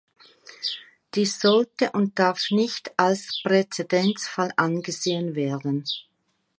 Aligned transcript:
Dies 1.13 1.39
sollte 1.39 1.91
und 1.91 2.17
darf 2.17 2.49
nicht 2.49 2.91
als 2.97 3.39
Präzedenzfall 3.43 4.51
angesehen 4.57 5.35
werden. 5.35 5.85